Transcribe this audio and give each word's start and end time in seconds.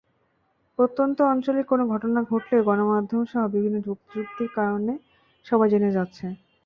প্রত্যন্ত 0.79 1.17
অঞ্চলে 1.31 1.61
কোনো 1.63 1.83
ঘটনা 1.87 2.19
ঘটলেও 2.23 2.65
গণমাধ্যমসহ 2.69 3.41
বিভিন্ন 3.55 3.77
প্রযুক্তির 4.01 4.49
কারণে 4.57 4.93
সবাই 5.45 5.67
জেনে 5.73 5.95
যাচ্ছে। 5.97 6.25